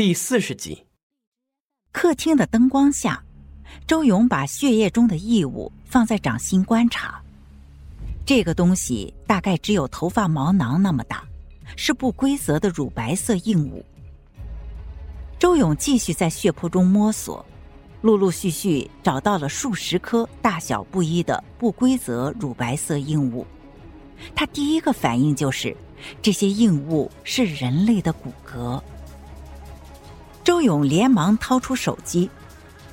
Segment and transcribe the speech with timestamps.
[0.00, 0.86] 第四十集，
[1.92, 3.22] 客厅的灯光下，
[3.86, 7.20] 周勇把血液中的异物放在掌心观察。
[8.24, 11.22] 这个东西大概只有头发毛囊那么大，
[11.76, 13.84] 是不规则的乳白色硬物。
[15.38, 17.44] 周勇继续在血泊中摸索，
[18.00, 23.46] 陆陆续续找到了数十颗大小不一的不规则乳白色硬物。
[24.34, 25.76] 他第一个反应就是，
[26.22, 28.82] 这些硬物是人类的骨骼。
[30.42, 32.30] 周勇连忙掏出手机，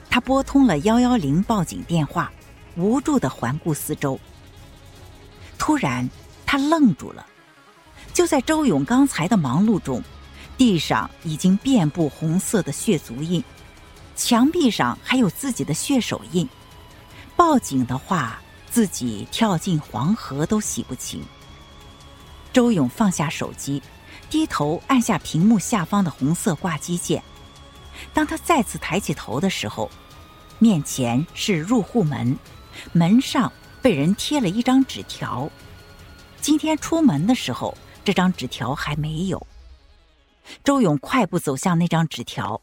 [0.10, 2.32] 他拨通了幺幺零报警电话，
[2.76, 4.20] 无助的环顾四周。
[5.58, 6.08] 突然，
[6.46, 7.26] 他愣住了。
[8.14, 10.04] 就在周勇刚才的忙碌中，
[10.58, 13.44] 地上已经遍布红色的血足印，
[14.16, 16.48] 墙壁上还有自己的血手印。
[17.36, 21.24] 报警的话，自己跳进黄河都洗不清。
[22.52, 23.82] 周勇放下手机，
[24.30, 27.24] 低头按下屏幕下方的红色挂机键。
[28.14, 29.90] 当他再次抬起头的时候，
[30.60, 32.38] 面前是入户门，
[32.94, 35.50] 门上被人贴了一张纸条。
[36.40, 39.46] 今天出门的时候，这张纸条还没有。
[40.64, 42.62] 周勇快步走向那张纸条，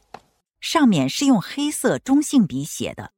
[0.60, 3.12] 上面是用黑色中性笔写的：“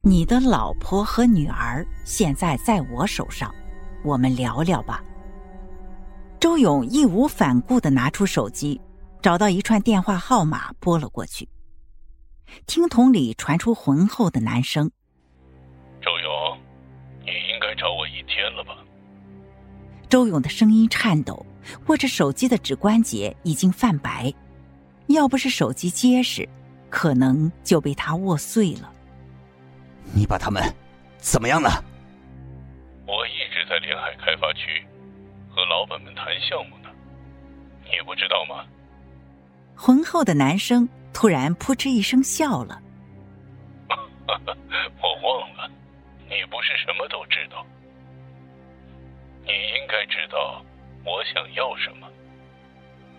[0.00, 3.54] 你的老婆和女儿现在在我手上，
[4.02, 5.04] 我们聊聊吧。”
[6.40, 8.80] 周勇义无反顾的拿出手机。
[9.20, 11.48] 找到一串电话号码，拨了过去。
[12.66, 14.90] 听筒里传出浑厚的男声
[16.00, 16.58] ：“周勇，
[17.20, 18.78] 你应该找我一天了吧？”
[20.08, 21.44] 周勇的声音颤抖，
[21.88, 24.32] 握着手机的指关节已经泛白。
[25.08, 26.48] 要不是手机结实，
[26.88, 28.92] 可能就被他握碎了。
[30.14, 30.62] 你把他们
[31.18, 31.84] 怎么样了？
[33.06, 34.86] 我一直在临海开发区
[35.50, 36.88] 和老板们谈项目呢，
[37.84, 38.64] 你不知道吗？
[39.80, 42.82] 浑厚的男生突然扑哧一声笑了。
[44.26, 45.70] 我忘了，
[46.28, 47.64] 你不是什么都知道。
[49.44, 50.64] 你应该知道
[51.04, 52.08] 我想要什么。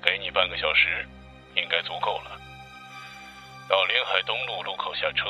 [0.04, 1.08] 给你半个小时，
[1.56, 2.38] 应该足够了。
[3.70, 5.26] 到临海东路路口下车，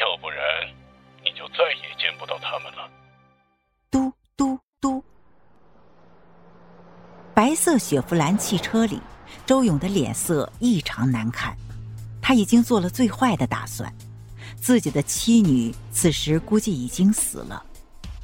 [0.00, 0.38] 要不然
[1.24, 2.88] 你就再也见不到他们了。
[3.90, 5.02] 嘟嘟嘟，
[7.34, 9.00] 白色雪佛兰汽车里。
[9.44, 11.56] 周勇的脸色异常难看，
[12.20, 13.92] 他已经做了最坏的打算。
[14.60, 17.62] 自己的妻女此时估计已经死了，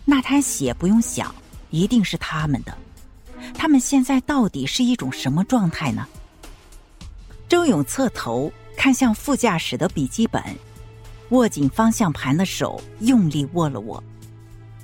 [0.04, 1.34] 那滩血不用想，
[1.70, 2.76] 一定是他们的。
[3.54, 6.06] 他们现在到底是一种什么状态呢？
[7.48, 10.42] 周勇侧头看向副驾驶的笔记本，
[11.30, 14.02] 握紧方向盘的手用力握了握，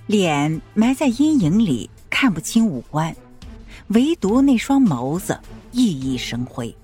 [0.07, 3.15] 脸埋在阴影里看不清五官，
[3.89, 5.39] 唯独那双眸子。
[5.79, 6.75] 熠熠生辉，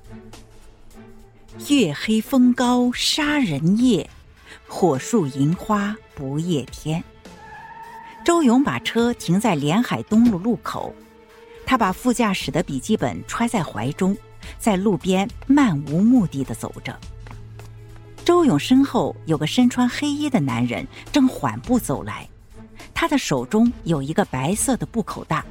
[1.68, 4.08] 月黑风高杀人夜，
[4.68, 7.02] 火树银花不夜天。
[8.24, 10.94] 周勇把车停在连海东路路口，
[11.66, 14.16] 他把副驾驶的笔记本揣在怀中，
[14.60, 16.96] 在路边漫无目的的走着。
[18.24, 22.28] 周勇身后有个身穿黑衣的男人正缓步走来，
[22.94, 25.44] 他的手中有一个白色的布口袋，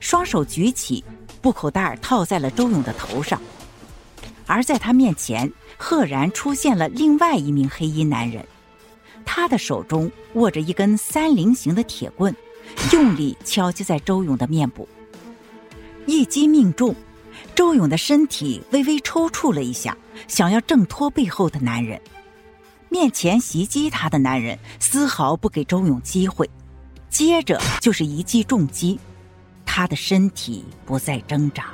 [0.00, 1.04] 双手举起。
[1.42, 3.42] 布口袋套在了周勇的头上，
[4.46, 8.46] 而在他面前，赫然出现了另外一名黑衣男人，
[9.24, 12.34] 他的手中握着一根三棱形的铁棍，
[12.92, 14.88] 用力敲击在周勇的面部。
[16.06, 16.94] 一击命中，
[17.56, 19.96] 周勇的身体微微抽搐了一下，
[20.28, 22.00] 想要挣脱背后的男人。
[22.88, 26.48] 面前袭击他的男人丝毫不给周勇机会，
[27.08, 29.00] 接着就是一记重击。
[29.74, 31.72] 他的身体不再挣扎。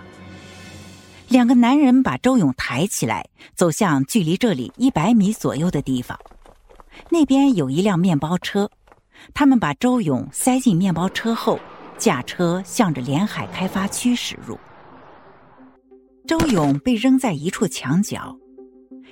[1.26, 6.16] 两个男人把周勇抬起来，走向距离这里一百米左右的地方。
[7.10, 8.70] 那边有一辆面包车，
[9.34, 11.58] 他们把周勇塞进面包车后，
[11.98, 14.56] 驾车向着连海开发区驶入。
[16.24, 18.38] 周勇被扔在一处墙角，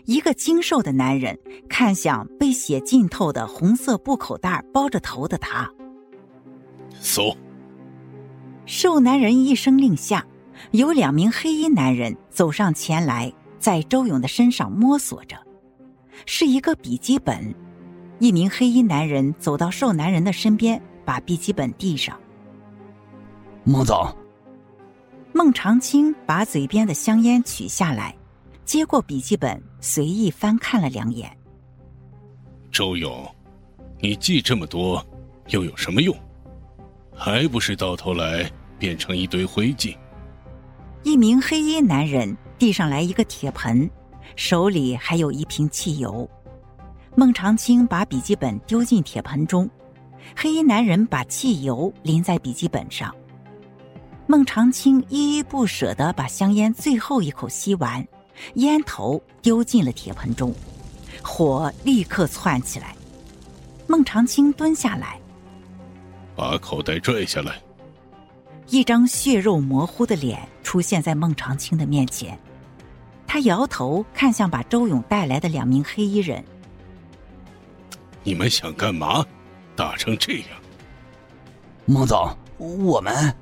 [0.04, 1.36] 一个精瘦的男人
[1.68, 5.68] 看向被血浸透的红色布口袋包着头的他，
[7.00, 7.36] 搜。
[8.66, 10.26] 瘦男人一声令下，
[10.72, 15.36] 有两名黑衣男人走上前来，在周勇的身上摸索着，
[16.26, 17.54] 是一个笔记本。
[18.18, 22.18] 一名黑衣男人走到瘦男人的身边，把笔记本递上。
[23.62, 24.12] 孟总，
[25.32, 28.16] 孟长青把嘴边的香烟取下来，
[28.64, 31.30] 接过笔记本，随意翻看了两眼。
[32.72, 33.24] 周勇，
[34.00, 35.04] 你记这么多，
[35.50, 36.16] 又有什么用？
[37.16, 38.48] 还不是到头来
[38.78, 39.96] 变成一堆灰烬。
[41.02, 43.88] 一名黑衣男人递上来一个铁盆，
[44.36, 46.28] 手里还有一瓶汽油。
[47.14, 49.68] 孟长青把笔记本丢进铁盆中，
[50.36, 53.14] 黑衣男人把汽油淋在笔记本上。
[54.26, 58.06] 孟长青依依不舍地把香烟最后一口吸完，
[58.54, 60.52] 烟头丢进了铁盆中，
[61.22, 62.94] 火立刻窜起来。
[63.86, 65.18] 孟长青蹲下来，
[66.36, 67.60] 把口袋拽下来。
[68.68, 72.38] 一张血肉模糊的脸出现在孟长青的面前，
[73.26, 76.44] 他摇头看向把周勇带来的两名黑衣人。
[78.22, 79.24] 你们想干嘛？
[79.76, 80.48] 打成这样，
[81.84, 83.34] 孟总，我们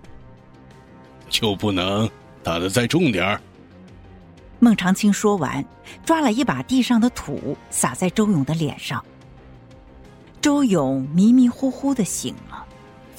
[1.30, 2.10] 就不能
[2.42, 3.40] 打的再重点儿？
[4.58, 5.64] 孟长青说完，
[6.04, 9.02] 抓了一把地上的土撒在周勇的脸上。
[10.42, 12.53] 周勇迷迷糊糊的醒了，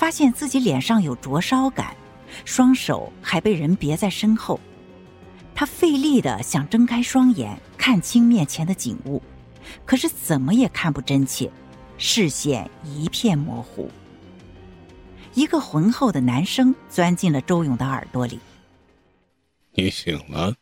[0.05, 1.97] 发现自己脸上有灼烧感，
[2.45, 4.59] 双手还被人别在身后。
[5.55, 9.19] 他费力的想睁开双眼看清面前的景物。
[9.83, 11.51] 可是怎么也看不真切，
[11.97, 13.89] 视线一片模糊。
[15.33, 18.39] 一个浑厚的男声钻进了周勇的耳朵里
[19.73, 20.53] ：“你醒了。”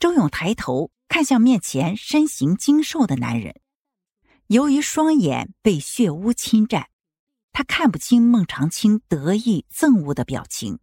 [0.00, 3.60] 周勇抬头看向面前身形精瘦的男人，
[4.48, 6.88] 由于双眼被血污侵占，
[7.56, 10.78] 他看不清孟长青得意憎恶的表情。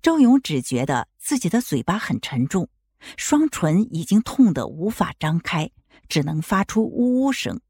[0.00, 2.68] 周勇只觉得自己的嘴巴很沉重。
[3.16, 5.68] 双唇已经痛得无法张开，
[6.08, 7.60] 只能发出呜呜声。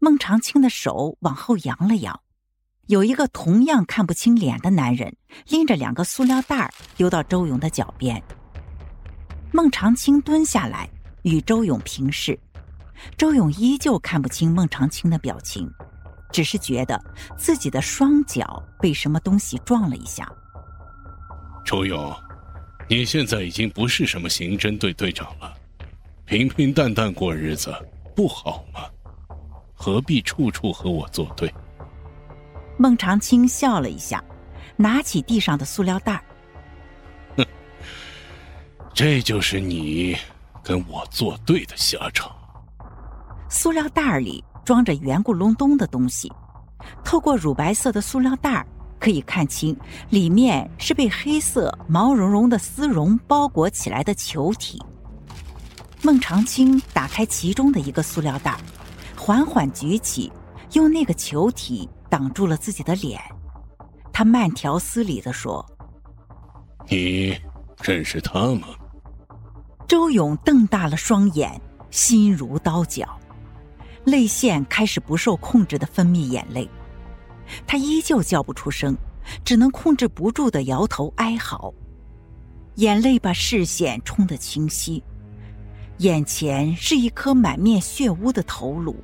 [0.00, 2.20] 孟长青的手往后扬了扬，
[2.88, 5.16] 有一个同样看不清脸的男人
[5.46, 8.22] 拎着两个塑料袋丢到周勇的脚边。
[9.50, 10.90] 孟长青蹲下来
[11.22, 12.38] 与周勇平视，
[13.16, 15.72] 周勇依旧看不清孟长青的表情，
[16.32, 17.00] 只是觉得
[17.36, 20.30] 自己的双脚被什么东西撞了一下。
[21.64, 22.14] 周勇。
[22.90, 25.54] 你现在已经不是什么刑侦队队长了，
[26.24, 27.70] 平平淡淡过日子
[28.16, 28.80] 不好吗？
[29.74, 31.52] 何必处处和我作对？
[32.78, 34.24] 孟长青笑了一下，
[34.74, 36.24] 拿起地上的塑料袋
[37.36, 37.44] 哼，
[38.94, 40.16] 这就是你
[40.64, 42.34] 跟我作对的下场。
[43.50, 46.30] 塑料袋里装着圆咕隆咚的东西，
[47.02, 48.66] 透过乳白色的塑料袋
[49.00, 49.74] 可以看清，
[50.10, 54.78] 里面是被黑色毛茸茸的丝绒包裹起来的球体。
[56.02, 58.58] 孟长青打开其中的一个塑料袋，
[59.16, 60.30] 缓缓举起，
[60.74, 63.18] 用那个球体挡住了自己的脸。
[64.12, 65.64] 他慢条斯理地说
[66.90, 67.34] ：“你
[67.82, 68.68] 认识他吗？”
[69.88, 71.58] 周勇瞪大了双眼，
[71.90, 73.17] 心如刀绞，
[74.08, 76.68] 泪腺开始不受控制的分泌眼泪。
[77.66, 78.96] 他依旧叫不出声，
[79.44, 81.72] 只能控制不住的摇头哀嚎，
[82.76, 85.02] 眼泪把视线冲得清晰。
[85.98, 88.94] 眼前是一颗满面血污的头颅，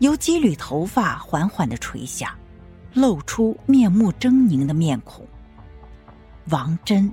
[0.00, 2.36] 由几缕头发缓缓的垂下，
[2.94, 5.24] 露出面目狰狞的面孔。
[6.50, 7.12] 王真，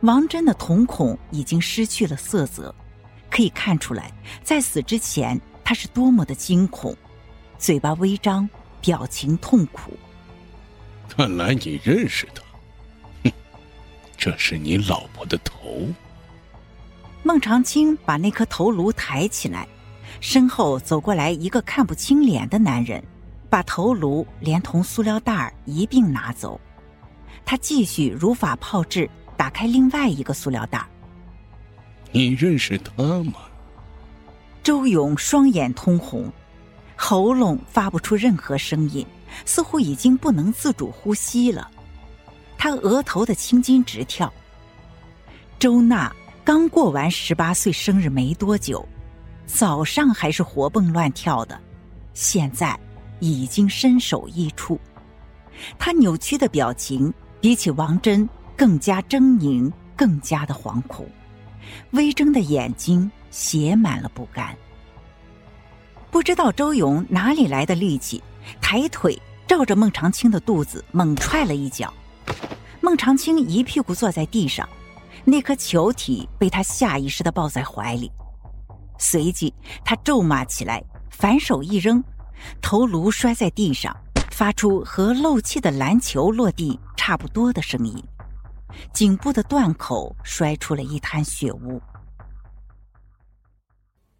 [0.00, 2.74] 王真的瞳孔已经失去了色泽，
[3.30, 4.12] 可以看出来，
[4.42, 6.96] 在死之前他是多么的惊恐，
[7.58, 8.48] 嘴巴微张。
[8.84, 9.96] 表情痛苦。
[11.08, 12.42] 看来你认识他，
[13.22, 13.32] 哼，
[14.16, 15.86] 这是你老婆的头。
[17.22, 19.68] 孟长青把那颗头颅抬起来，
[20.20, 23.00] 身后走过来一个看不清脸的男人，
[23.48, 26.60] 把头颅连同塑料袋一并拿走。
[27.44, 30.84] 他继续如法炮制，打开另外一个塑料袋。
[32.10, 33.34] 你认识他吗？
[34.62, 36.30] 周勇双眼通红。
[36.96, 39.04] 喉咙发不出任何声音，
[39.44, 41.68] 似乎已经不能自主呼吸了。
[42.56, 44.32] 他额头的青筋直跳。
[45.58, 46.14] 周娜
[46.44, 48.86] 刚过完十八岁生日没多久，
[49.46, 51.60] 早上还是活蹦乱跳的，
[52.14, 52.78] 现在
[53.18, 54.78] 已经身首异处。
[55.78, 61.04] 他扭曲的表情比起王真更加狰狞，更加的惶恐，
[61.90, 64.56] 微睁的眼睛写满了不甘。
[66.12, 68.22] 不知道周勇哪里来的力气，
[68.60, 71.92] 抬腿照着孟长青的肚子猛踹了一脚，
[72.80, 74.68] 孟长青一屁股坐在地上，
[75.24, 78.12] 那颗球体被他下意识的抱在怀里，
[78.98, 79.52] 随即
[79.84, 82.04] 他咒骂起来，反手一扔，
[82.60, 83.96] 头颅摔在地上，
[84.30, 88.04] 发出和漏气的篮球落地差不多的声音，
[88.92, 91.80] 颈部的断口摔出了一滩血污。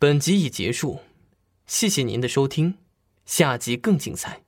[0.02, 0.98] 本集已结束。
[1.64, 2.74] 谢谢您的收听，
[3.24, 4.42] 下集更精彩。